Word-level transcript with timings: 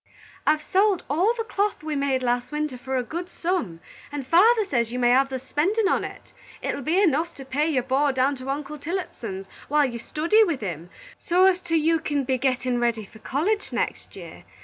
"I've 0.47 0.63
sold 0.63 1.03
all 1.11 1.35
the 1.37 1.43
cloth 1.43 1.83
we 1.83 1.95
made 1.95 2.23
last 2.23 2.51
winter 2.51 2.75
for 2.75 2.97
a 2.97 3.03
good 3.03 3.29
sum, 3.29 3.81
and 4.11 4.25
father 4.25 4.65
says 4.65 4.91
you 4.91 4.97
may 4.97 5.11
hev 5.11 5.29
the 5.29 5.37
spendin' 5.37 5.87
on't. 5.87 6.33
It 6.63 6.73
will 6.73 6.81
be 6.81 6.99
enough 6.99 7.35
to 7.35 7.45
pay 7.45 7.67
your 7.69 7.83
board 7.83 8.15
down 8.15 8.33
to 8.37 8.49
Uncle 8.49 8.79
Tillotson's 8.79 9.45
while 9.67 9.85
you 9.85 9.99
study 9.99 10.43
with 10.43 10.61
him, 10.61 10.89
so 11.19 11.45
's 11.45 11.61
't 11.61 11.75
you 11.75 11.99
kin 11.99 12.23
be 12.23 12.39
gettin' 12.39 12.79
ready 12.79 13.05
for 13.05 13.19
college 13.19 13.71
next 13.71 14.15
year. 14.15 14.43